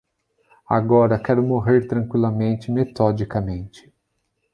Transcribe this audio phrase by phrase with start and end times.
[0.67, 3.93] Agora, quero morrer tranqüilamente, metodicamente